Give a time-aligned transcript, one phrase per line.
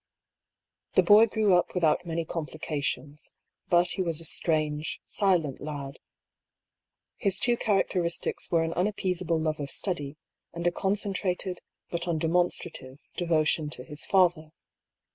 [0.95, 3.29] The boy grew up without many complications;
[3.69, 5.99] but he was a strange, silent lad.
[7.17, 10.17] His two characteristics were an unappeasable love of study
[10.53, 11.61] and a concentrated,
[11.91, 14.53] but undemonstrative, devotion to his father.